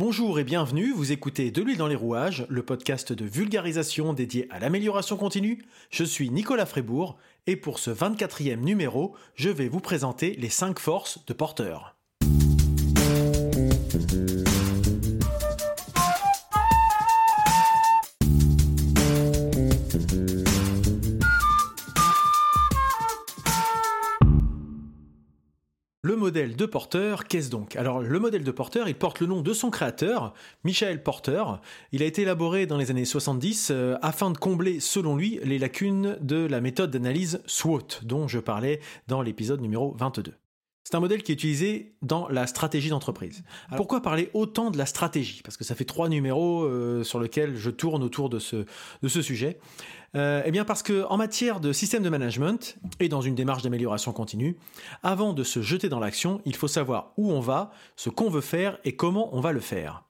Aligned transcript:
Bonjour 0.00 0.40
et 0.40 0.44
bienvenue, 0.44 0.94
vous 0.94 1.12
écoutez 1.12 1.50
De 1.50 1.60
l'huile 1.60 1.76
dans 1.76 1.86
les 1.86 1.94
rouages, 1.94 2.46
le 2.48 2.62
podcast 2.62 3.12
de 3.12 3.26
vulgarisation 3.26 4.14
dédié 4.14 4.46
à 4.48 4.58
l'amélioration 4.58 5.18
continue. 5.18 5.62
Je 5.90 6.04
suis 6.04 6.30
Nicolas 6.30 6.64
Frébourg 6.64 7.18
et 7.46 7.54
pour 7.54 7.78
ce 7.78 7.90
24e 7.90 8.60
numéro, 8.60 9.14
je 9.34 9.50
vais 9.50 9.68
vous 9.68 9.80
présenter 9.80 10.34
les 10.38 10.48
5 10.48 10.78
forces 10.78 11.22
de 11.26 11.34
porteur. 11.34 11.99
Le 26.10 26.16
modèle 26.16 26.56
de 26.56 26.66
Porter, 26.66 27.22
qu'est-ce 27.28 27.50
donc? 27.50 27.76
Alors 27.76 28.00
le 28.00 28.18
modèle 28.18 28.42
de 28.42 28.50
Porter, 28.50 28.82
il 28.88 28.96
porte 28.96 29.20
le 29.20 29.28
nom 29.28 29.42
de 29.42 29.52
son 29.52 29.70
créateur, 29.70 30.34
Michael 30.64 31.04
Porter. 31.04 31.44
Il 31.92 32.02
a 32.02 32.04
été 32.04 32.22
élaboré 32.22 32.66
dans 32.66 32.78
les 32.78 32.90
années 32.90 33.04
70 33.04 33.68
euh, 33.70 33.96
afin 34.02 34.32
de 34.32 34.36
combler, 34.36 34.80
selon 34.80 35.14
lui, 35.14 35.38
les 35.44 35.60
lacunes 35.60 36.18
de 36.20 36.48
la 36.48 36.60
méthode 36.60 36.90
d'analyse 36.90 37.40
SWOT, 37.46 38.00
dont 38.02 38.26
je 38.26 38.40
parlais 38.40 38.80
dans 39.06 39.22
l'épisode 39.22 39.60
numéro 39.60 39.94
22. 40.00 40.34
C'est 40.84 40.94
un 40.94 41.00
modèle 41.00 41.22
qui 41.22 41.30
est 41.30 41.34
utilisé 41.34 41.94
dans 42.02 42.28
la 42.28 42.46
stratégie 42.46 42.88
d'entreprise. 42.88 43.44
pourquoi 43.76 44.00
parler 44.00 44.30
autant 44.34 44.70
de 44.70 44.78
la 44.78 44.86
stratégie? 44.86 45.42
Parce 45.42 45.56
que 45.56 45.64
ça 45.64 45.74
fait 45.74 45.84
trois 45.84 46.08
numéros 46.08 46.64
euh, 46.64 47.04
sur 47.04 47.20
lesquels 47.20 47.56
je 47.56 47.70
tourne 47.70 48.02
autour 48.02 48.30
de 48.30 48.38
ce, 48.38 48.64
de 49.02 49.08
ce 49.08 49.22
sujet. 49.22 49.58
Euh, 50.16 50.42
eh 50.44 50.50
bien 50.50 50.64
parce 50.64 50.82
que 50.82 51.04
en 51.08 51.16
matière 51.16 51.60
de 51.60 51.72
système 51.72 52.02
de 52.02 52.08
management 52.08 52.76
et 52.98 53.08
dans 53.08 53.20
une 53.20 53.34
démarche 53.34 53.62
d'amélioration 53.62 54.12
continue, 54.12 54.56
avant 55.02 55.32
de 55.32 55.44
se 55.44 55.62
jeter 55.62 55.88
dans 55.88 56.00
l'action, 56.00 56.40
il 56.44 56.56
faut 56.56 56.66
savoir 56.66 57.12
où 57.16 57.30
on 57.30 57.40
va, 57.40 57.70
ce 57.94 58.10
qu'on 58.10 58.30
veut 58.30 58.40
faire 58.40 58.78
et 58.84 58.96
comment 58.96 59.34
on 59.36 59.40
va 59.40 59.52
le 59.52 59.60
faire. 59.60 60.04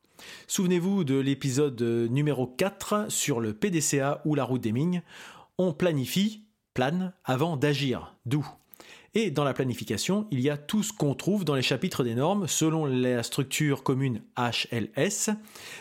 Souvenez-vous 0.47 1.05
de 1.05 1.19
l'épisode 1.19 1.81
numéro 1.83 2.47
4 2.47 3.11
sur 3.11 3.41
le 3.41 3.53
PDCA 3.55 4.23
ou 4.25 4.35
la 4.35 4.45
route 4.45 4.61
des 4.61 4.73
mines. 4.73 5.03
On 5.59 5.73
planifie, 5.73 6.45
plane, 6.75 7.13
avant 7.25 7.57
d'agir. 7.57 8.17
D'où? 8.25 8.47
Et 9.15 9.31
dans 9.31 9.45
la 9.45 9.55
planification, 9.55 10.27
il 10.31 10.41
y 10.41 10.51
a 10.51 10.57
tout 10.57 10.83
ce 10.83 10.93
qu'on 10.93 11.15
trouve 11.15 11.45
dans 11.45 11.55
les 11.55 11.63
chapitres 11.63 12.05
des 12.05 12.15
normes 12.15 12.47
selon 12.47 12.87
la 12.87 13.23
structure 13.23 13.83
commune 13.83 14.23
HLS. 14.37 15.31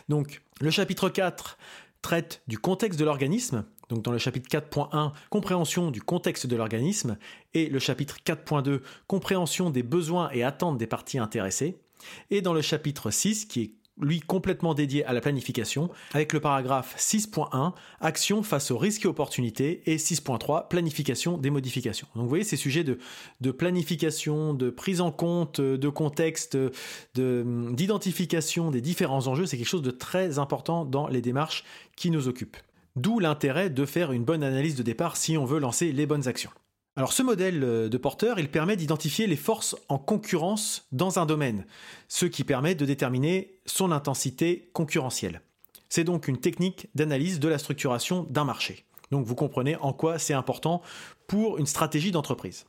Donc 0.07 0.41
le 0.61 0.71
chapitre 0.71 1.09
4 1.09 1.57
traite 2.01 2.41
du 2.47 2.57
contexte 2.57 2.99
de 2.99 3.05
l'organisme, 3.05 3.65
donc 3.89 4.03
dans 4.03 4.11
le 4.11 4.17
chapitre 4.17 4.49
4.1, 4.49 5.11
compréhension 5.29 5.91
du 5.91 6.01
contexte 6.01 6.47
de 6.47 6.55
l'organisme, 6.55 7.17
et 7.53 7.67
le 7.69 7.79
chapitre 7.79 8.17
4.2, 8.25 8.81
compréhension 9.07 9.69
des 9.69 9.83
besoins 9.83 10.29
et 10.31 10.43
attentes 10.43 10.77
des 10.77 10.87
parties 10.87 11.19
intéressées, 11.19 11.81
et 12.29 12.41
dans 12.41 12.53
le 12.53 12.61
chapitre 12.61 13.11
6, 13.11 13.45
qui 13.45 13.61
est 13.61 13.73
lui 13.99 14.19
complètement 14.19 14.73
dédié 14.73 15.05
à 15.05 15.13
la 15.13 15.21
planification, 15.21 15.89
avec 16.13 16.33
le 16.33 16.39
paragraphe 16.39 16.95
6.1, 16.97 17.73
action 18.01 18.43
face 18.43 18.71
aux 18.71 18.77
risques 18.77 19.05
et 19.05 19.07
opportunités, 19.07 19.81
et 19.85 19.97
6.3, 19.97 20.67
planification 20.67 21.37
des 21.37 21.49
modifications. 21.49 22.07
Donc 22.15 22.23
vous 22.23 22.29
voyez, 22.29 22.43
ces 22.43 22.57
sujets 22.57 22.83
de, 22.83 22.97
de 23.41 23.51
planification, 23.51 24.53
de 24.53 24.69
prise 24.69 25.01
en 25.01 25.11
compte, 25.11 25.61
de 25.61 25.89
contexte, 25.89 26.57
d'identification 27.15 28.71
des 28.71 28.81
différents 28.81 29.27
enjeux, 29.27 29.45
c'est 29.45 29.57
quelque 29.57 29.67
chose 29.67 29.81
de 29.81 29.91
très 29.91 30.39
important 30.39 30.85
dans 30.85 31.07
les 31.07 31.21
démarches 31.21 31.63
qui 31.95 32.11
nous 32.11 32.27
occupent. 32.27 32.57
D'où 32.95 33.19
l'intérêt 33.19 33.69
de 33.69 33.85
faire 33.85 34.11
une 34.11 34.23
bonne 34.23 34.43
analyse 34.43 34.75
de 34.75 34.83
départ 34.83 35.15
si 35.15 35.37
on 35.37 35.45
veut 35.45 35.59
lancer 35.59 35.91
les 35.91 36.05
bonnes 36.05 36.27
actions. 36.27 36.51
Alors 36.99 37.13
ce 37.13 37.23
modèle 37.23 37.63
euh, 37.63 37.87
de 37.87 37.97
porteur, 37.97 38.35
permet 38.51 38.75
d'identifier 38.75 39.25
les 39.25 39.37
forces 39.37 39.73
en 39.87 39.97
concurrence 39.97 40.85
dans 40.91 41.17
un 41.17 41.25
domaine, 41.25 41.65
ce 42.09 42.25
qui 42.25 42.43
permet 42.43 42.75
de 42.75 42.83
déterminer 42.83 43.53
son 43.65 43.93
intensité 43.93 44.69
concurrentielle. 44.73 45.41
C'est 45.87 46.03
donc 46.03 46.27
une 46.27 46.41
technique 46.41 46.89
d'analyse 46.95 47.39
de 47.39 47.47
la 47.47 47.57
structuration 47.57 48.23
d'un 48.29 48.43
marché. 48.43 48.83
Donc 49.11 49.25
vous 49.25 49.33
comprenez 49.33 49.77
en 49.77 49.93
quoi 49.93 50.19
c'est 50.19 50.33
important 50.33 50.81
pour 51.25 51.57
une 51.57 51.67
stratégie 51.67 52.11
d'entreprise. 52.11 52.65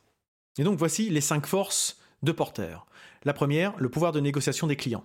Et 0.57 0.63
donc 0.63 0.77
voici 0.77 1.09
les 1.09 1.19
cinq 1.19 1.45
forces 1.45 1.99
de 2.23 2.31
porteur. 2.31 2.87
La 3.25 3.33
première, 3.33 3.73
le 3.79 3.89
pouvoir 3.89 4.13
de 4.13 4.21
négociation 4.21 4.65
des 4.65 4.77
clients. 4.77 5.03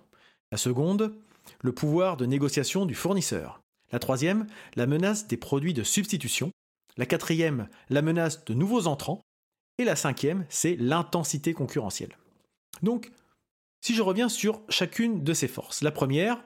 La 0.53 0.57
seconde, 0.57 1.13
le 1.59 1.73
pouvoir 1.73 2.15
de 2.15 2.25
négociation 2.25 2.85
du 2.85 2.95
fournisseur. 2.95 3.59
La 3.91 3.99
troisième, 3.99 4.47
la 4.77 4.87
menace 4.87 5.27
des 5.27 5.35
produits 5.35 5.73
de 5.73 5.83
substitution. 5.83 6.53
La 6.97 7.05
quatrième, 7.05 7.69
la 7.89 8.01
menace 8.01 8.43
de 8.45 8.53
nouveaux 8.53 8.87
entrants. 8.87 9.21
Et 9.79 9.83
la 9.83 9.95
cinquième, 9.95 10.45
c'est 10.49 10.75
l'intensité 10.75 11.53
concurrentielle. 11.53 12.17
Donc, 12.81 13.11
si 13.81 13.93
je 13.93 14.01
reviens 14.01 14.29
sur 14.29 14.61
chacune 14.69 15.23
de 15.23 15.33
ces 15.33 15.47
forces, 15.47 15.81
la 15.83 15.91
première, 15.91 16.43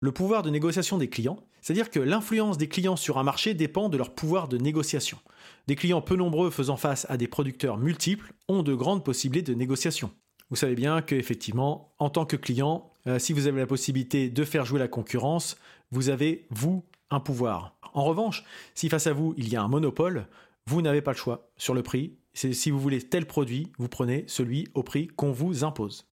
le 0.00 0.12
pouvoir 0.12 0.42
de 0.42 0.50
négociation 0.50 0.98
des 0.98 1.08
clients, 1.08 1.38
c'est-à-dire 1.62 1.90
que 1.90 1.98
l'influence 1.98 2.58
des 2.58 2.68
clients 2.68 2.96
sur 2.96 3.18
un 3.18 3.24
marché 3.24 3.54
dépend 3.54 3.88
de 3.88 3.96
leur 3.96 4.14
pouvoir 4.14 4.46
de 4.46 4.58
négociation. 4.58 5.18
Des 5.66 5.74
clients 5.74 6.02
peu 6.02 6.14
nombreux 6.14 6.50
faisant 6.50 6.76
face 6.76 7.06
à 7.08 7.16
des 7.16 7.26
producteurs 7.26 7.78
multiples 7.78 8.32
ont 8.48 8.62
de 8.62 8.74
grandes 8.74 9.04
possibilités 9.04 9.52
de 9.52 9.58
négociation. 9.58 10.12
Vous 10.50 10.56
savez 10.56 10.76
bien 10.76 11.02
qu'effectivement, 11.02 11.92
en 11.98 12.08
tant 12.08 12.24
que 12.24 12.36
client, 12.36 12.92
euh, 13.08 13.18
si 13.18 13.32
vous 13.32 13.48
avez 13.48 13.58
la 13.58 13.66
possibilité 13.66 14.28
de 14.28 14.44
faire 14.44 14.64
jouer 14.64 14.78
la 14.78 14.86
concurrence, 14.86 15.56
vous 15.90 16.08
avez, 16.08 16.46
vous, 16.50 16.84
un 17.10 17.20
pouvoir. 17.20 17.75
En 17.96 18.04
revanche, 18.04 18.44
si 18.74 18.90
face 18.90 19.06
à 19.06 19.14
vous, 19.14 19.34
il 19.38 19.48
y 19.48 19.56
a 19.56 19.62
un 19.62 19.68
monopole, 19.68 20.26
vous 20.66 20.82
n'avez 20.82 21.00
pas 21.00 21.12
le 21.12 21.16
choix 21.16 21.50
sur 21.56 21.72
le 21.72 21.82
prix. 21.82 22.18
Si 22.34 22.70
vous 22.70 22.78
voulez 22.78 23.00
tel 23.00 23.26
produit, 23.26 23.72
vous 23.78 23.88
prenez 23.88 24.24
celui 24.28 24.68
au 24.74 24.82
prix 24.82 25.08
qu'on 25.08 25.32
vous 25.32 25.64
impose. 25.64 26.06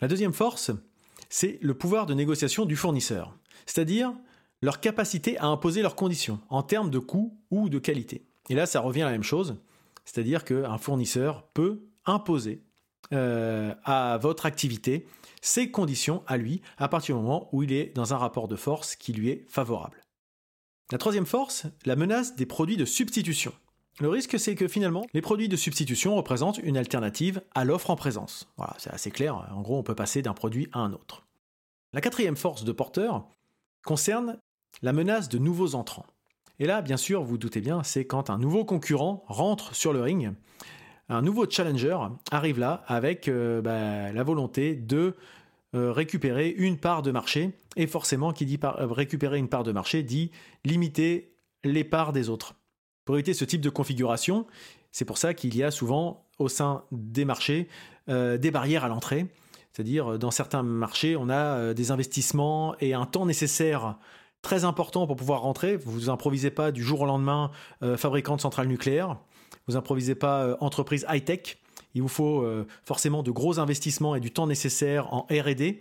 La 0.00 0.08
deuxième 0.08 0.32
force, 0.32 0.72
c'est 1.28 1.60
le 1.62 1.74
pouvoir 1.74 2.06
de 2.06 2.14
négociation 2.14 2.64
du 2.64 2.74
fournisseur, 2.74 3.38
c'est-à-dire 3.66 4.12
leur 4.62 4.80
capacité 4.80 5.38
à 5.38 5.46
imposer 5.46 5.80
leurs 5.80 5.94
conditions 5.94 6.40
en 6.50 6.64
termes 6.64 6.90
de 6.90 6.98
coût 6.98 7.38
ou 7.52 7.68
de 7.68 7.78
qualité. 7.78 8.26
Et 8.48 8.56
là, 8.56 8.66
ça 8.66 8.80
revient 8.80 9.02
à 9.02 9.06
la 9.06 9.12
même 9.12 9.22
chose, 9.22 9.56
c'est-à-dire 10.04 10.44
qu'un 10.44 10.78
fournisseur 10.78 11.46
peut 11.54 11.84
imposer 12.04 12.64
euh, 13.12 13.72
à 13.84 14.18
votre 14.20 14.44
activité 14.44 15.06
ses 15.40 15.70
conditions 15.70 16.24
à 16.26 16.36
lui 16.36 16.62
à 16.78 16.88
partir 16.88 17.14
du 17.14 17.22
moment 17.22 17.48
où 17.52 17.62
il 17.62 17.72
est 17.72 17.94
dans 17.94 18.12
un 18.12 18.16
rapport 18.16 18.48
de 18.48 18.56
force 18.56 18.96
qui 18.96 19.12
lui 19.12 19.28
est 19.28 19.44
favorable. 19.48 20.01
La 20.92 20.98
troisième 20.98 21.24
force, 21.24 21.64
la 21.86 21.96
menace 21.96 22.36
des 22.36 22.44
produits 22.44 22.76
de 22.76 22.84
substitution. 22.84 23.54
Le 23.98 24.10
risque, 24.10 24.38
c'est 24.38 24.54
que 24.54 24.68
finalement, 24.68 25.06
les 25.14 25.22
produits 25.22 25.48
de 25.48 25.56
substitution 25.56 26.14
représentent 26.16 26.58
une 26.58 26.76
alternative 26.76 27.40
à 27.54 27.64
l'offre 27.64 27.88
en 27.88 27.96
présence. 27.96 28.52
Voilà, 28.58 28.74
c'est 28.76 28.92
assez 28.92 29.10
clair. 29.10 29.48
En 29.56 29.62
gros, 29.62 29.78
on 29.78 29.82
peut 29.82 29.94
passer 29.94 30.20
d'un 30.20 30.34
produit 30.34 30.68
à 30.72 30.80
un 30.80 30.92
autre. 30.92 31.24
La 31.94 32.02
quatrième 32.02 32.36
force 32.36 32.64
de 32.64 32.72
porteur 32.72 33.26
concerne 33.86 34.36
la 34.82 34.92
menace 34.92 35.30
de 35.30 35.38
nouveaux 35.38 35.76
entrants. 35.76 36.04
Et 36.58 36.66
là, 36.66 36.82
bien 36.82 36.98
sûr, 36.98 37.24
vous, 37.24 37.38
doutez 37.38 37.62
bien, 37.62 37.82
c'est 37.82 38.04
quand 38.04 38.28
un 38.28 38.36
nouveau 38.36 38.66
concurrent 38.66 39.24
rentre 39.28 39.74
sur 39.74 39.94
le 39.94 40.02
ring 40.02 40.34
un 41.08 41.22
nouveau 41.22 41.48
challenger 41.48 41.98
arrive 42.30 42.58
là 42.58 42.84
avec 42.86 43.28
euh, 43.28 43.60
bah, 43.60 44.12
la 44.12 44.22
volonté 44.22 44.74
de 44.74 45.14
récupérer 45.74 46.48
une 46.48 46.78
part 46.78 47.02
de 47.02 47.10
marché. 47.10 47.50
Et 47.76 47.86
forcément, 47.86 48.32
qui 48.32 48.46
dit 48.46 48.58
euh, 48.62 48.86
récupérer 48.86 49.38
une 49.38 49.48
part 49.48 49.62
de 49.62 49.72
marché 49.72 50.02
dit 50.02 50.30
limiter 50.64 51.34
les 51.64 51.84
parts 51.84 52.12
des 52.12 52.28
autres. 52.28 52.54
Pour 53.04 53.16
éviter 53.16 53.34
ce 53.34 53.44
type 53.44 53.60
de 53.60 53.70
configuration, 53.70 54.46
c'est 54.90 55.04
pour 55.04 55.18
ça 55.18 55.34
qu'il 55.34 55.56
y 55.56 55.62
a 55.62 55.70
souvent 55.70 56.26
au 56.38 56.48
sein 56.48 56.84
des 56.92 57.24
marchés 57.24 57.68
des 58.08 58.50
barrières 58.50 58.84
à 58.84 58.88
l'entrée. 58.88 59.26
C'est-à-dire, 59.72 60.18
dans 60.18 60.32
certains 60.32 60.64
marchés, 60.64 61.16
on 61.16 61.30
a 61.30 61.72
des 61.72 61.92
investissements 61.92 62.74
et 62.80 62.94
un 62.94 63.06
temps 63.06 63.26
nécessaire 63.26 63.96
très 64.42 64.64
important 64.64 65.06
pour 65.06 65.16
pouvoir 65.16 65.42
rentrer. 65.42 65.76
Vous 65.76 66.10
improvisez 66.10 66.50
pas 66.50 66.72
du 66.72 66.82
jour 66.82 67.02
au 67.02 67.06
lendemain 67.06 67.50
fabricant 67.96 68.36
de 68.36 68.40
centrales 68.40 68.68
nucléaires. 68.68 69.16
Vous 69.66 69.76
improvisez 69.76 70.14
pas 70.14 70.42
euh, 70.42 70.56
entreprise 70.60 71.06
high-tech. 71.08 71.58
Il 71.94 72.02
vous 72.02 72.08
faut 72.08 72.42
euh, 72.42 72.66
forcément 72.84 73.22
de 73.22 73.30
gros 73.30 73.58
investissements 73.58 74.14
et 74.14 74.20
du 74.20 74.30
temps 74.30 74.46
nécessaire 74.46 75.12
en 75.12 75.26
R&D. 75.30 75.80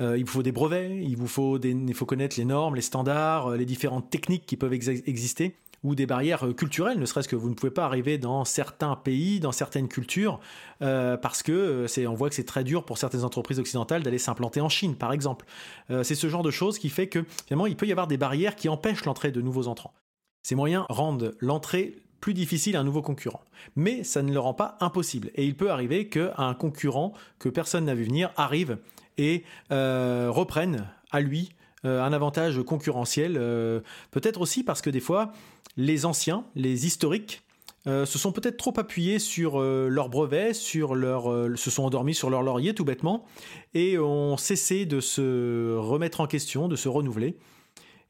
Euh, 0.00 0.16
il 0.16 0.24
vous 0.24 0.32
faut 0.32 0.42
des 0.42 0.52
brevets, 0.52 0.96
il 1.02 1.16
vous 1.16 1.26
faut, 1.26 1.58
connaître 2.06 2.36
les 2.38 2.44
normes, 2.44 2.76
les 2.76 2.82
standards, 2.82 3.50
les 3.52 3.64
différentes 3.64 4.10
techniques 4.10 4.46
qui 4.46 4.56
peuvent 4.56 4.72
exister 4.72 5.56
ou 5.84 5.94
des 5.94 6.06
barrières 6.06 6.44
culturelles, 6.56 6.98
ne 6.98 7.06
serait-ce 7.06 7.28
que 7.28 7.36
vous 7.36 7.48
ne 7.48 7.54
pouvez 7.54 7.70
pas 7.70 7.84
arriver 7.84 8.18
dans 8.18 8.44
certains 8.44 8.96
pays, 8.96 9.38
dans 9.38 9.52
certaines 9.52 9.86
cultures, 9.86 10.40
parce 10.80 11.44
que 11.44 11.86
c'est, 11.86 12.08
on 12.08 12.14
voit 12.14 12.28
que 12.28 12.34
c'est 12.34 12.42
très 12.42 12.64
dur 12.64 12.84
pour 12.84 12.98
certaines 12.98 13.22
entreprises 13.22 13.60
occidentales 13.60 14.02
d'aller 14.02 14.18
s'implanter 14.18 14.60
en 14.60 14.68
Chine, 14.68 14.96
par 14.96 15.12
exemple. 15.12 15.46
c'est 15.88 16.16
ce 16.16 16.28
genre 16.28 16.42
de 16.42 16.50
choses 16.50 16.80
qui 16.80 16.88
fait 16.88 17.06
que 17.06 17.24
finalement 17.46 17.68
il 17.68 17.76
peut 17.76 17.86
y 17.86 17.92
avoir 17.92 18.08
des 18.08 18.16
barrières 18.16 18.56
qui 18.56 18.68
empêchent 18.68 19.04
l'entrée 19.04 19.30
de 19.30 19.40
nouveaux 19.40 19.68
entrants. 19.68 19.94
Ces 20.42 20.56
moyens 20.56 20.84
rendent 20.88 21.36
l'entrée 21.38 21.94
plus 22.20 22.34
difficile 22.34 22.76
à 22.76 22.80
un 22.80 22.84
nouveau 22.84 23.02
concurrent. 23.02 23.42
Mais 23.76 24.04
ça 24.04 24.22
ne 24.22 24.32
le 24.32 24.38
rend 24.38 24.54
pas 24.54 24.76
impossible. 24.80 25.30
Et 25.34 25.44
il 25.44 25.56
peut 25.56 25.70
arriver 25.70 26.08
qu'un 26.08 26.54
concurrent 26.54 27.12
que 27.38 27.48
personne 27.48 27.84
n'a 27.84 27.94
vu 27.94 28.04
venir 28.04 28.30
arrive 28.36 28.78
et 29.18 29.44
euh, 29.72 30.28
reprenne 30.30 30.88
à 31.10 31.20
lui 31.20 31.50
euh, 31.84 32.02
un 32.02 32.12
avantage 32.12 32.62
concurrentiel. 32.62 33.36
Euh, 33.36 33.80
peut-être 34.10 34.40
aussi 34.40 34.64
parce 34.64 34.80
que 34.82 34.90
des 34.90 35.00
fois, 35.00 35.32
les 35.76 36.06
anciens, 36.06 36.44
les 36.54 36.86
historiques, 36.86 37.42
se 37.86 38.18
sont 38.18 38.32
peut-être 38.32 38.58
trop 38.58 38.74
appuyés 38.78 39.18
sur 39.18 39.60
leur 39.62 40.10
brevet, 40.10 40.52
sur 40.52 40.94
leur, 40.94 41.24
se 41.56 41.70
sont 41.70 41.84
endormis 41.84 42.14
sur 42.14 42.28
leur 42.28 42.42
laurier 42.42 42.74
tout 42.74 42.84
bêtement, 42.84 43.24
et 43.72 43.98
ont 43.98 44.36
cessé 44.36 44.84
de 44.84 45.00
se 45.00 45.74
remettre 45.74 46.20
en 46.20 46.26
question, 46.26 46.68
de 46.68 46.76
se 46.76 46.90
renouveler, 46.90 47.38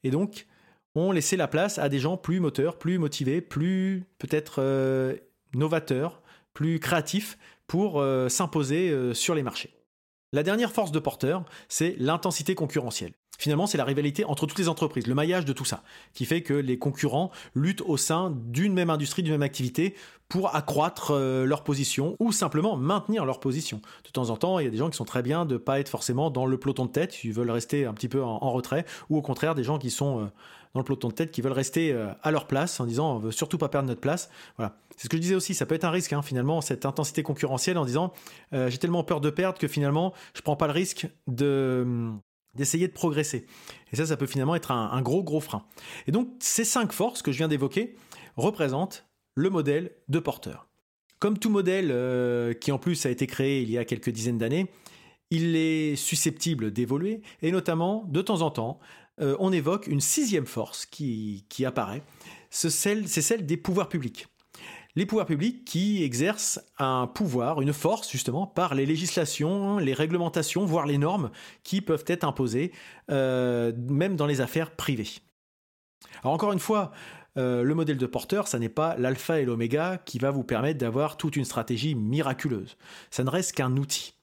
et 0.03 0.11
donc 0.11 0.47
ont 0.99 1.11
laissé 1.11 1.37
la 1.37 1.47
place 1.47 1.77
à 1.77 1.89
des 1.89 1.99
gens 1.99 2.17
plus 2.17 2.39
moteurs, 2.39 2.77
plus 2.77 2.97
motivés, 2.97 3.41
plus 3.41 4.05
peut-être 4.17 4.61
novateurs, 5.53 6.21
plus 6.53 6.79
créatifs 6.79 7.37
pour 7.67 8.03
s'imposer 8.27 9.13
sur 9.13 9.35
les 9.35 9.43
marchés. 9.43 9.73
La 10.31 10.43
dernière 10.43 10.71
force 10.71 10.91
de 10.91 10.99
porteur, 10.99 11.45
c'est 11.67 11.95
l'intensité 11.97 12.53
concurrentielle. 12.53 13.13
Finalement, 13.39 13.67
c'est 13.67 13.77
la 13.77 13.85
rivalité 13.85 14.25
entre 14.25 14.45
toutes 14.45 14.59
les 14.59 14.67
entreprises, 14.67 15.07
le 15.07 15.15
maillage 15.15 15.45
de 15.45 15.53
tout 15.53 15.63
ça, 15.63 15.81
qui 16.13 16.25
fait 16.25 16.41
que 16.41 16.53
les 16.53 16.77
concurrents 16.77 17.31
luttent 17.55 17.81
au 17.81 17.95
sein 17.95 18.35
d'une 18.35 18.73
même 18.73 18.89
industrie, 18.89 19.23
d'une 19.23 19.31
même 19.31 19.41
activité, 19.41 19.95
pour 20.27 20.53
accroître 20.53 21.11
euh, 21.11 21.45
leur 21.45 21.63
position 21.63 22.17
ou 22.19 22.33
simplement 22.33 22.75
maintenir 22.75 23.25
leur 23.25 23.39
position. 23.39 23.81
De 24.05 24.09
temps 24.11 24.29
en 24.29 24.35
temps, 24.35 24.59
il 24.59 24.65
y 24.65 24.67
a 24.67 24.71
des 24.71 24.77
gens 24.77 24.89
qui 24.89 24.97
sont 24.97 25.05
très 25.05 25.23
bien 25.23 25.45
de 25.45 25.53
ne 25.53 25.57
pas 25.57 25.79
être 25.79 25.87
forcément 25.87 26.29
dans 26.29 26.45
le 26.45 26.57
peloton 26.57 26.85
de 26.85 26.91
tête, 26.91 27.23
ils 27.23 27.31
veulent 27.31 27.49
rester 27.49 27.85
un 27.85 27.93
petit 27.93 28.09
peu 28.09 28.21
en, 28.21 28.51
retrait, 28.51 28.85
ou 29.09 29.17
au 29.17 29.21
contraire 29.21 29.55
des 29.55 29.63
gens 29.63 29.79
qui 29.79 29.89
sont 29.89 30.19
euh, 30.19 30.25
dans 30.73 30.81
le 30.81 30.83
peloton 30.83 31.07
de 31.07 31.13
tête 31.13 31.31
qui 31.31 31.41
veulent 31.41 31.53
rester 31.53 31.93
euh, 31.93 32.09
à 32.21 32.31
leur 32.31 32.45
place 32.45 32.81
en 32.81 32.85
disant 32.85 33.15
on 33.15 33.19
veut 33.19 33.31
surtout 33.31 33.57
pas 33.57 33.69
perdre 33.69 33.87
notre 33.87 34.01
place. 34.01 34.29
Voilà. 34.57 34.75
C'est 34.97 35.05
ce 35.05 35.09
que 35.09 35.15
je 35.15 35.21
disais 35.21 35.35
aussi, 35.35 35.53
ça 35.53 35.65
peut 35.65 35.75
être 35.75 35.85
un 35.85 35.91
risque 35.91 36.11
hein, 36.11 36.21
finalement 36.21 36.59
cette 36.59 36.85
intensité 36.85 37.23
concurrentielle 37.23 37.77
en 37.77 37.85
disant 37.85 38.11
j'ai 38.51 38.77
tellement 38.77 39.05
peur 39.05 39.21
de 39.21 39.29
perdre 39.29 39.57
que 39.57 39.69
finalement 39.69 40.13
je 40.33 40.41
prends 40.41 40.57
pas 40.57 40.67
le 40.67 40.73
risque 40.73 41.07
de 41.27 42.11
d'essayer 42.55 42.87
de 42.87 42.93
progresser. 42.93 43.45
Et 43.91 43.95
ça, 43.95 44.05
ça 44.05 44.17
peut 44.17 44.25
finalement 44.25 44.55
être 44.55 44.71
un, 44.71 45.01
gros, 45.01 45.23
gros 45.23 45.39
frein. 45.39 45.65
Et 46.07 46.11
donc, 46.11 46.29
ces 46.39 46.65
cinq 46.65 46.91
forces 46.91 47.21
que 47.21 47.31
je 47.31 47.37
viens 47.37 47.47
d'évoquer 47.47 47.95
représentent 48.35 49.05
le 49.35 49.49
modèle 49.49 49.91
de 50.07 50.19
porteur. 50.19 50.67
Comme 51.19 51.37
tout 51.37 51.49
modèle 51.49 51.89
euh, 51.91 52.53
qui 52.53 52.71
en 52.71 52.79
plus 52.79 53.05
a 53.05 53.09
été 53.09 53.27
créé 53.27 53.61
il 53.61 53.69
y 53.69 53.77
a 53.77 53.85
quelques 53.85 54.09
dizaines 54.09 54.37
d'années, 54.37 54.71
il 55.31 55.55
est 55.55 55.95
susceptible 55.95 56.71
d'évoluer 56.71 57.21
et 57.41 57.51
notamment 57.51 58.05
de 58.07 58.21
temps 58.21 58.41
en 58.41 58.51
temps, 58.51 58.79
euh, 59.21 59.35
on 59.39 59.51
évoque 59.51 59.87
une 59.87 60.01
sixième 60.01 60.45
force 60.45 60.85
qui, 60.85 61.45
apparaît, 61.65 62.03
c'est 62.49 62.69
celle 62.69 63.45
des 63.45 63.57
pouvoirs 63.57 63.89
publics 63.89 64.27
les 64.99 65.05
pouvoirs 65.05 65.25
publics 65.25 65.63
qui 65.63 66.03
exercent 66.03 66.59
un 66.77 67.07
pouvoir, 67.07 67.61
une 67.61 67.71
force 67.71 68.11
justement 68.11 68.45
par 68.45 68.75
les 68.75 68.85
législations, 68.85 69.77
les 69.77 69.93
réglementations, 69.93 70.65
voire 70.65 70.85
les 70.85 70.97
normes 70.97 71.31
qui 71.63 71.79
peuvent 71.79 72.03
être 72.05 72.25
imposées, 72.25 72.73
euh, 73.09 73.71
même 73.87 74.17
dans 74.17 74.25
les 74.25 74.41
affaires 74.41 74.71
privées. 74.71 75.07
Alors 76.21 76.33
encore 76.33 76.51
une 76.51 76.59
fois, 76.59 76.91
euh, 77.37 77.63
le 77.63 77.75
modèle 77.75 77.97
de 77.97 78.05
porteur, 78.05 78.49
ça 78.49 78.59
n'est 78.59 78.67
pas 78.67 78.97
l'alpha 78.97 79.39
et 79.39 79.45
l'oméga 79.45 80.01
qui 80.03 80.19
va 80.19 80.31
vous 80.31 80.43
permettre 80.43 80.79
d'avoir 80.79 81.15
toute 81.15 81.37
une 81.37 81.45
stratégie 81.45 81.95
miraculeuse. 81.95 82.75
Ça 83.09 83.23
ne 83.23 83.29
reste 83.29 83.53
qu'un 83.53 83.77
outil. 83.77 84.15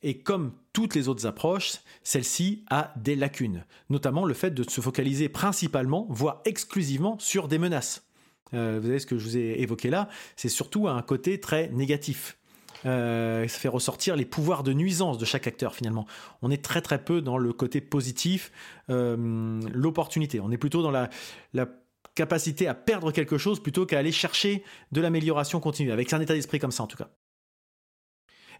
Et 0.00 0.16
comme 0.16 0.52
toutes 0.72 0.94
les 0.94 1.08
autres 1.08 1.26
approches, 1.26 1.80
celle-ci 2.02 2.64
a 2.70 2.94
des 2.96 3.16
lacunes, 3.16 3.66
notamment 3.90 4.24
le 4.24 4.32
fait 4.32 4.52
de 4.52 4.62
se 4.62 4.80
focaliser 4.80 5.28
principalement, 5.28 6.06
voire 6.08 6.40
exclusivement, 6.46 7.18
sur 7.18 7.48
des 7.48 7.58
menaces. 7.58 8.05
Euh, 8.54 8.78
vous 8.80 8.86
savez 8.86 8.98
ce 8.98 9.06
que 9.06 9.18
je 9.18 9.24
vous 9.24 9.36
ai 9.36 9.60
évoqué 9.60 9.90
là, 9.90 10.08
c'est 10.36 10.48
surtout 10.48 10.88
un 10.88 11.02
côté 11.02 11.40
très 11.40 11.68
négatif. 11.70 12.38
Euh, 12.84 13.48
ça 13.48 13.58
fait 13.58 13.68
ressortir 13.68 14.16
les 14.16 14.24
pouvoirs 14.24 14.62
de 14.62 14.72
nuisance 14.72 15.18
de 15.18 15.24
chaque 15.24 15.46
acteur 15.46 15.74
finalement. 15.74 16.06
On 16.42 16.50
est 16.50 16.62
très 16.62 16.82
très 16.82 17.02
peu 17.02 17.22
dans 17.22 17.38
le 17.38 17.52
côté 17.52 17.80
positif, 17.80 18.52
euh, 18.90 19.60
l'opportunité. 19.72 20.40
On 20.40 20.50
est 20.50 20.58
plutôt 20.58 20.82
dans 20.82 20.90
la, 20.90 21.10
la 21.54 21.66
capacité 22.14 22.68
à 22.68 22.74
perdre 22.74 23.10
quelque 23.12 23.38
chose 23.38 23.60
plutôt 23.62 23.86
qu'à 23.86 23.98
aller 23.98 24.12
chercher 24.12 24.62
de 24.92 25.00
l'amélioration 25.00 25.58
continue, 25.58 25.90
avec 25.90 26.12
un 26.12 26.20
état 26.20 26.34
d'esprit 26.34 26.58
comme 26.58 26.70
ça 26.70 26.82
en 26.82 26.86
tout 26.86 26.96
cas. 26.96 27.08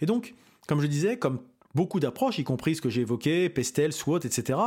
Et 0.00 0.06
donc, 0.06 0.34
comme 0.66 0.80
je 0.80 0.86
disais, 0.86 1.18
comme 1.18 1.40
beaucoup 1.76 2.00
d'approches, 2.00 2.38
y 2.38 2.44
compris 2.44 2.74
ce 2.74 2.80
que 2.80 2.88
j'ai 2.88 3.02
évoqué, 3.02 3.48
Pestel, 3.48 3.92
SWOT, 3.92 4.20
etc. 4.20 4.58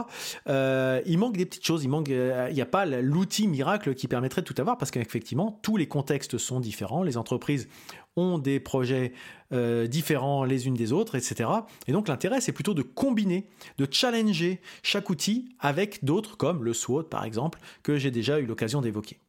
Euh, 0.47 1.01
il 1.06 1.17
manque 1.17 1.35
des 1.35 1.45
petites 1.45 1.65
choses. 1.65 1.83
Il 1.83 1.89
manque, 1.89 2.09
euh, 2.09 2.47
il 2.50 2.56
n'y 2.56 2.61
a 2.61 2.65
pas 2.65 2.85
l'outil 2.85 3.47
miracle 3.47 3.95
qui 3.95 4.07
permettrait 4.07 4.41
de 4.41 4.47
tout 4.47 4.56
avoir 4.59 4.77
parce 4.77 4.91
qu'effectivement, 4.91 5.59
tous 5.61 5.75
les 5.75 5.88
contextes 5.88 6.38
sont 6.38 6.61
différents. 6.61 7.03
Les 7.03 7.17
entreprises 7.17 7.67
ont 8.15 8.38
des 8.38 8.59
projets 8.59 9.11
euh, 9.51 9.88
différents 9.88 10.45
les 10.45 10.67
unes 10.67 10.75
des 10.75 10.94
autres, 10.94 11.15
etc. 11.15 11.50
Et 11.88 11.91
donc 11.91 12.07
l'intérêt, 12.07 12.39
c'est 12.39 12.51
plutôt 12.51 12.73
de 12.73 12.83
combiner, 12.83 13.50
de 13.77 13.88
challenger 13.89 14.61
chaque 14.83 15.09
outil 15.09 15.50
avec 15.59 16.06
d'autres, 16.06 16.38
comme 16.38 16.63
le 16.63 16.73
SWOT 16.73 17.03
par 17.03 17.25
exemple, 17.25 17.59
que 17.83 17.97
j'ai 17.97 18.11
déjà 18.11 18.39
eu 18.39 18.45
l'occasion 18.45 18.81
d'évoquer. 18.81 19.19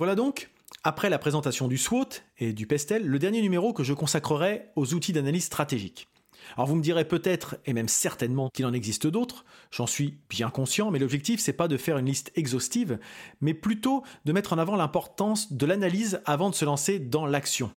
Voilà 0.00 0.16
donc, 0.16 0.50
après 0.82 1.08
la 1.08 1.18
présentation 1.18 1.68
du 1.68 1.78
SWOT 1.78 2.08
et 2.38 2.52
du 2.52 2.66
PESTEL, 2.66 3.06
le 3.06 3.18
dernier 3.20 3.42
numéro 3.42 3.72
que 3.72 3.84
je 3.84 3.92
consacrerai 3.92 4.70
aux 4.74 4.92
outils 4.92 5.12
d'analyse 5.12 5.44
stratégique. 5.44 6.08
Alors 6.56 6.66
vous 6.66 6.76
me 6.76 6.82
direz 6.82 7.06
peut-être, 7.06 7.56
et 7.66 7.72
même 7.72 7.88
certainement, 7.88 8.48
qu'il 8.52 8.66
en 8.66 8.72
existe 8.72 9.06
d'autres, 9.06 9.44
j'en 9.70 9.86
suis 9.86 10.18
bien 10.28 10.50
conscient, 10.50 10.90
mais 10.90 10.98
l'objectif 10.98 11.40
c'est 11.40 11.52
pas 11.52 11.68
de 11.68 11.76
faire 11.76 11.98
une 11.98 12.06
liste 12.06 12.32
exhaustive, 12.34 12.98
mais 13.40 13.54
plutôt 13.54 14.02
de 14.24 14.32
mettre 14.32 14.52
en 14.52 14.58
avant 14.58 14.76
l'importance 14.76 15.52
de 15.52 15.66
l'analyse 15.66 16.20
avant 16.24 16.50
de 16.50 16.54
se 16.54 16.64
lancer 16.64 16.98
dans 16.98 17.26
l'action. 17.26 17.70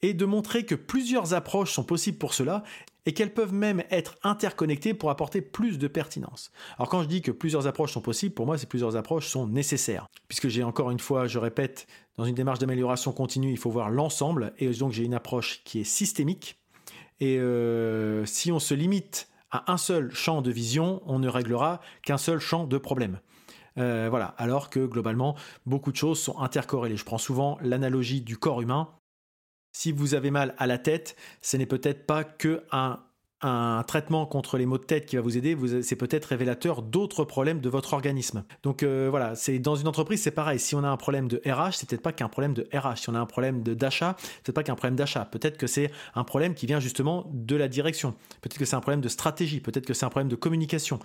Et 0.00 0.14
de 0.14 0.24
montrer 0.24 0.64
que 0.64 0.76
plusieurs 0.76 1.34
approches 1.34 1.72
sont 1.72 1.82
possibles 1.82 2.18
pour 2.18 2.32
cela 2.32 2.62
et 3.04 3.14
qu'elles 3.14 3.32
peuvent 3.32 3.54
même 3.54 3.82
être 3.90 4.16
interconnectées 4.22 4.94
pour 4.94 5.10
apporter 5.10 5.40
plus 5.40 5.78
de 5.78 5.88
pertinence. 5.88 6.52
Alors 6.76 6.88
quand 6.88 7.02
je 7.02 7.08
dis 7.08 7.22
que 7.22 7.30
plusieurs 7.30 7.66
approches 7.66 7.92
sont 7.92 8.02
possibles, 8.02 8.34
pour 8.34 8.46
moi 8.46 8.58
ces 8.58 8.66
plusieurs 8.66 8.96
approches 8.96 9.28
sont 9.28 9.48
nécessaires. 9.48 10.06
Puisque 10.28 10.48
j'ai 10.48 10.62
encore 10.62 10.90
une 10.90 11.00
fois, 11.00 11.26
je 11.26 11.38
répète, 11.38 11.86
dans 12.16 12.24
une 12.24 12.34
démarche 12.34 12.58
d'amélioration 12.58 13.12
continue, 13.12 13.50
il 13.50 13.56
faut 13.56 13.70
voir 13.70 13.90
l'ensemble, 13.90 14.52
et 14.58 14.68
donc 14.68 14.92
j'ai 14.92 15.04
une 15.04 15.14
approche 15.14 15.62
qui 15.64 15.80
est 15.80 15.84
systémique, 15.84 16.58
et 17.20 17.38
euh, 17.38 18.24
si 18.26 18.52
on 18.52 18.58
se 18.58 18.74
limite 18.74 19.28
à 19.50 19.72
un 19.72 19.76
seul 19.76 20.10
champ 20.12 20.42
de 20.42 20.50
vision, 20.50 21.02
on 21.06 21.18
ne 21.18 21.28
réglera 21.28 21.80
qu'un 22.02 22.18
seul 22.18 22.38
champ 22.38 22.66
de 22.66 22.78
problème. 22.78 23.20
Euh, 23.78 24.08
voilà, 24.10 24.34
alors 24.38 24.70
que 24.70 24.84
globalement, 24.84 25.36
beaucoup 25.64 25.92
de 25.92 25.96
choses 25.96 26.20
sont 26.20 26.38
intercorrélées. 26.38 26.96
Je 26.96 27.04
prends 27.04 27.18
souvent 27.18 27.58
l'analogie 27.60 28.20
du 28.20 28.36
corps 28.36 28.60
humain. 28.60 28.90
Si 29.72 29.92
vous 29.92 30.14
avez 30.14 30.30
mal 30.30 30.54
à 30.58 30.66
la 30.66 30.78
tête, 30.78 31.16
ce 31.40 31.56
n'est 31.56 31.66
peut-être 31.66 32.06
pas 32.06 32.24
que 32.24 32.64
un 32.72 33.00
un 33.40 33.84
traitement 33.86 34.26
contre 34.26 34.58
les 34.58 34.66
maux 34.66 34.78
de 34.78 34.84
tête 34.84 35.06
qui 35.06 35.16
va 35.16 35.22
vous 35.22 35.36
aider, 35.36 35.56
c'est 35.82 35.96
peut-être 35.96 36.26
révélateur 36.26 36.82
d'autres 36.82 37.24
problèmes 37.24 37.60
de 37.60 37.68
votre 37.68 37.92
organisme. 37.92 38.44
Donc 38.62 38.82
euh, 38.82 39.08
voilà, 39.10 39.36
c'est 39.36 39.58
dans 39.58 39.76
une 39.76 39.86
entreprise, 39.86 40.22
c'est 40.22 40.32
pareil. 40.32 40.58
Si 40.58 40.74
on 40.74 40.82
a 40.82 40.88
un 40.88 40.96
problème 40.96 41.28
de 41.28 41.40
RH, 41.46 41.74
c'est 41.74 41.88
peut-être 41.88 42.02
pas 42.02 42.12
qu'un 42.12 42.28
problème 42.28 42.54
de 42.54 42.68
RH. 42.72 42.96
Si 42.96 43.10
on 43.10 43.14
a 43.14 43.20
un 43.20 43.26
problème 43.26 43.62
d'achat, 43.62 44.16
c'est 44.44 44.52
pas 44.52 44.64
qu'un 44.64 44.74
problème 44.74 44.96
d'achat. 44.96 45.24
Peut-être 45.24 45.56
que 45.56 45.66
c'est 45.66 45.90
un 46.14 46.24
problème 46.24 46.54
qui 46.54 46.66
vient 46.66 46.80
justement 46.80 47.30
de 47.32 47.54
la 47.54 47.68
direction. 47.68 48.12
Peut-être 48.40 48.58
que 48.58 48.64
c'est 48.64 48.76
un 48.76 48.80
problème 48.80 49.00
de 49.00 49.08
stratégie. 49.08 49.60
Peut-être 49.60 49.86
que 49.86 49.94
c'est 49.94 50.06
un 50.06 50.10
problème 50.10 50.28
de 50.28 50.36
communication. 50.36 50.98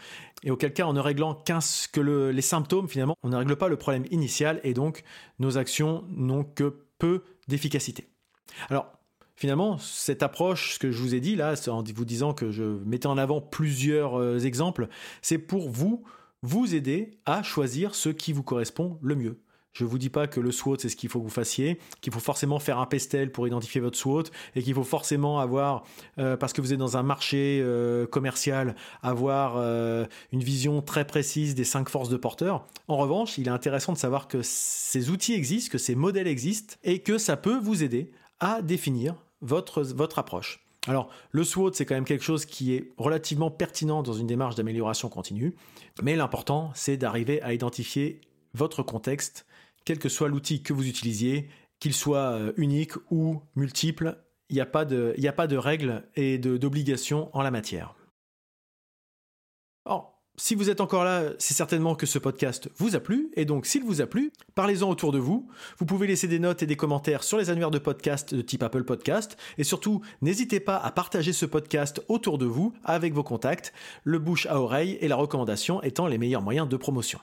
Et 0.43 0.49
auquel 0.49 0.73
cas, 0.73 0.85
en 0.85 0.93
ne 0.93 0.99
réglant 0.99 1.35
qu'un 1.35 1.59
que 1.91 2.01
les 2.01 2.41
symptômes, 2.41 2.87
finalement, 2.87 3.15
on 3.23 3.29
ne 3.29 3.35
règle 3.35 3.55
pas 3.55 3.67
le 3.67 3.77
problème 3.77 4.05
initial 4.11 4.59
et 4.63 4.73
donc 4.73 5.03
nos 5.39 5.57
actions 5.57 6.03
n'ont 6.09 6.43
que 6.43 6.85
peu 6.97 7.23
d'efficacité. 7.47 8.07
Alors, 8.69 8.91
finalement, 9.35 9.77
cette 9.77 10.23
approche, 10.23 10.75
ce 10.75 10.79
que 10.79 10.91
je 10.91 11.01
vous 11.01 11.15
ai 11.15 11.19
dit 11.19 11.35
là, 11.35 11.55
en 11.67 11.83
vous 11.83 12.05
disant 12.05 12.33
que 12.33 12.51
je 12.51 12.63
mettais 12.85 13.07
en 13.07 13.17
avant 13.17 13.41
plusieurs 13.41 14.19
euh, 14.19 14.39
exemples, 14.39 14.87
c'est 15.21 15.37
pour 15.37 15.69
vous, 15.69 16.03
vous 16.41 16.75
aider 16.75 17.11
à 17.25 17.43
choisir 17.43 17.95
ce 17.95 18.09
qui 18.09 18.33
vous 18.33 18.43
correspond 18.43 18.97
le 19.01 19.15
mieux. 19.15 19.39
Je 19.71 19.85
ne 19.85 19.89
vous 19.89 19.97
dis 19.97 20.11
pas 20.11 20.27
que 20.27 20.39
le 20.39 20.51
SWOT, 20.51 20.77
c'est 20.77 20.89
ce 20.89 20.95
qu'il 20.95 21.09
faut 21.09 21.17
que 21.17 21.23
vous 21.23 21.31
fassiez, 21.31 21.79
qu'il 21.99 22.13
faut 22.13 22.19
forcément 22.19 22.59
faire 22.59 22.77
un 22.77 22.85
pestel 22.85 23.31
pour 23.31 23.47
identifier 23.47 23.81
votre 23.81 23.97
SWOT, 23.97 24.25
et 24.55 24.61
qu'il 24.61 24.75
faut 24.75 24.83
forcément 24.83 25.39
avoir, 25.39 25.83
euh, 26.19 26.37
parce 26.37 26.53
que 26.53 26.61
vous 26.61 26.73
êtes 26.73 26.79
dans 26.79 26.95
un 26.95 27.01
marché 27.01 27.59
euh, 27.63 28.05
commercial, 28.05 28.75
avoir 29.01 29.57
une 30.31 30.43
vision 30.43 30.83
très 30.83 31.07
précise 31.07 31.55
des 31.55 31.63
cinq 31.63 31.89
forces 31.89 32.09
de 32.09 32.17
porteur. 32.17 32.67
En 32.87 32.97
revanche, 32.97 33.39
il 33.39 33.47
est 33.47 33.51
intéressant 33.51 33.93
de 33.93 33.97
savoir 33.97 34.27
que 34.27 34.43
ces 34.43 35.09
outils 35.09 35.33
existent, 35.33 35.71
que 35.71 35.79
ces 35.79 35.95
modèles 35.95 36.27
existent, 36.27 36.75
et 36.83 36.99
que 36.99 37.17
ça 37.17 37.35
peut 37.35 37.57
vous 37.57 37.83
aider 37.83 38.11
à 38.39 38.61
définir 38.61 39.15
votre, 39.43 39.83
votre 39.83 40.19
approche. 40.19 40.65
Alors, 40.87 41.09
le 41.31 41.43
SWOT, 41.43 41.73
c'est 41.73 41.85
quand 41.85 41.95
même 41.95 42.03
quelque 42.03 42.23
chose 42.23 42.45
qui 42.45 42.73
est 42.73 42.91
relativement 42.97 43.49
pertinent 43.49 44.03
dans 44.03 44.13
une 44.13 44.27
démarche 44.27 44.55
d'amélioration 44.55 45.07
continue, 45.07 45.55
mais 46.01 46.15
l'important, 46.15 46.71
c'est 46.75 46.97
d'arriver 46.97 47.41
à 47.41 47.53
identifier 47.53 48.19
votre 48.53 48.83
contexte, 48.83 49.45
quel 49.85 49.97
que 49.97 50.09
soit 50.09 50.27
l'outil 50.27 50.61
que 50.61 50.73
vous 50.73 50.87
utilisiez, 50.87 51.47
qu'il 51.79 51.93
soit 51.93 52.33
euh, 52.33 52.53
unique 52.57 52.93
ou 53.11 53.41
multiple, 53.55 54.17
il 54.49 54.55
n'y 54.55 54.61
a, 54.61 54.65
pas 54.65 54.85
de, 54.85 55.15
a 55.25 55.31
pas 55.31 55.47
de 55.47 55.57
règles 55.57 56.03
et 56.15 56.37
d'obligations 56.37 57.29
en 57.35 57.41
la 57.41 57.51
matière. 57.51 57.95
Si 60.35 60.55
vous 60.55 60.71
êtes 60.71 60.81
encore 60.81 61.03
là, 61.03 61.25
c'est 61.37 61.53
certainement 61.53 61.93
que 61.93 62.07
ce 62.07 62.17
podcast 62.17 62.67
vous 62.77 62.95
a 62.95 62.99
plu, 62.99 63.29
et 63.35 63.45
donc 63.45 63.67
s'il 63.67 63.83
vous 63.83 64.01
a 64.01 64.07
plu, 64.07 64.33
parlez-en 64.55 64.89
autour 64.89 65.11
de 65.11 65.19
vous. 65.19 65.47
Vous 65.77 65.85
pouvez 65.85 66.07
laisser 66.07 66.27
des 66.27 66.39
notes 66.39 66.63
et 66.63 66.65
des 66.65 66.75
commentaires 66.75 67.23
sur 67.23 67.37
les 67.37 67.51
annuaires 67.51 67.69
de 67.69 67.77
podcast 67.77 68.33
de 68.33 68.41
type 68.41 68.63
Apple 68.63 68.83
Podcast, 68.83 69.37
et 69.59 69.63
surtout, 69.63 70.01
n'hésitez 70.23 70.59
pas 70.59 70.77
à 70.77 70.91
partager 70.91 71.33
ce 71.33 71.45
podcast 71.45 72.01
autour 72.07 72.39
de 72.39 72.47
vous 72.47 72.73
avec 72.83 73.13
vos 73.13 73.21
contacts, 73.21 73.73
le 74.03 74.17
bouche 74.17 74.47
à 74.47 74.59
oreille 74.59 74.97
et 75.01 75.07
la 75.07 75.17
recommandation 75.17 75.83
étant 75.83 76.07
les 76.07 76.17
meilleurs 76.17 76.41
moyens 76.41 76.67
de 76.67 76.77
promotion. 76.77 77.19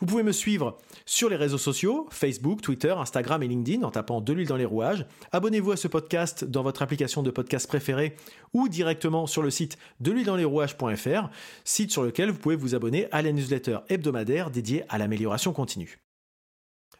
Vous 0.00 0.06
pouvez 0.06 0.22
me 0.22 0.32
suivre 0.32 0.78
sur 1.06 1.28
les 1.28 1.36
réseaux 1.36 1.58
sociaux, 1.58 2.06
Facebook, 2.10 2.60
Twitter, 2.60 2.94
Instagram 2.96 3.42
et 3.42 3.48
LinkedIn 3.48 3.82
en 3.82 3.90
tapant 3.90 4.20
de 4.20 4.32
l'huile 4.32 4.48
dans 4.48 4.56
les 4.56 4.64
rouages. 4.64 5.06
Abonnez-vous 5.32 5.72
à 5.72 5.76
ce 5.76 5.88
podcast 5.88 6.44
dans 6.44 6.62
votre 6.62 6.82
application 6.82 7.22
de 7.22 7.30
podcast 7.30 7.66
préférée 7.66 8.16
ou 8.52 8.68
directement 8.68 9.26
sur 9.26 9.42
le 9.42 9.50
site 9.50 9.78
de 10.00 10.12
l'huile 10.12 10.26
dans 10.26 10.36
les 10.36 10.44
rouages.fr, 10.44 11.30
site 11.64 11.90
sur 11.90 12.02
lequel 12.02 12.30
vous 12.30 12.38
pouvez 12.38 12.56
vous 12.56 12.74
abonner 12.74 13.08
à 13.12 13.22
la 13.22 13.32
newsletter 13.32 13.78
hebdomadaire 13.88 14.50
dédiée 14.50 14.84
à 14.88 14.98
l'amélioration 14.98 15.52
continue. 15.52 15.98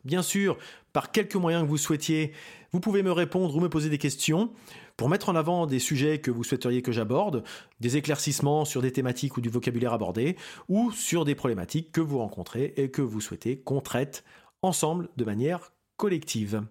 Bien 0.05 0.23
sûr, 0.23 0.59
par 0.93 1.13
quelques 1.13 1.37
moyens 1.37 1.63
que 1.65 1.69
vous 1.69 1.77
souhaitiez, 1.79 2.33
vous 2.73 2.81
pouvez 2.81 3.03
me 3.03 3.13
répondre 3.13 3.55
ou 3.55 3.61
me 3.61 3.69
poser 3.69 3.89
des 3.89 3.99
questions 3.99 4.51
pour 4.97 5.09
mettre 5.09 5.29
en 5.29 5.37
avant 5.37 5.67
des 5.67 5.79
sujets 5.79 6.19
que 6.19 6.31
vous 6.31 6.45
souhaiteriez 6.45 6.83
que 6.83 6.93
j'aborde, 6.93 7.45
des 7.81 7.97
éclaircissements 7.97 8.65
sur 8.65 8.83
des 8.83 8.93
thématiques 8.93 9.37
ou 9.37 9.41
du 9.41 9.49
vocabulaire 9.49 9.93
abordé, 9.93 10.37
ou 10.69 10.93
sur 10.93 11.25
des 11.25 11.35
problématiques 11.35 11.93
que 11.93 12.01
vous 12.01 12.19
rencontrez 12.19 12.75
et 12.77 12.91
que 12.91 13.03
vous 13.03 13.21
souhaitez 13.21 13.59
qu'on 13.61 13.81
traite 13.81 14.25
ensemble 14.63 15.09
de 15.17 15.25
manière 15.25 15.73
collective. 15.97 16.63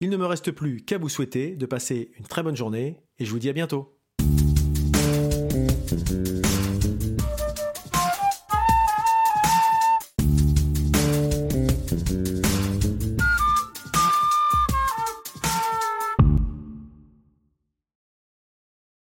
Il 0.00 0.10
ne 0.10 0.16
me 0.16 0.26
reste 0.26 0.50
plus 0.50 0.82
qu'à 0.82 0.98
vous 0.98 1.08
souhaiter 1.08 1.56
de 1.56 1.66
passer 1.66 2.10
une 2.18 2.26
très 2.26 2.42
bonne 2.42 2.56
journée 2.56 3.00
et 3.18 3.24
je 3.24 3.30
vous 3.30 3.38
dis 3.38 3.48
à 3.48 3.54
bientôt. 3.54 3.95